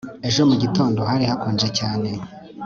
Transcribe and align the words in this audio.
Ejo 0.27 0.41
mu 0.49 0.55
gitondo 0.63 0.99
hari 1.09 1.23
hakonje 1.31 1.67
cyane 1.79 2.09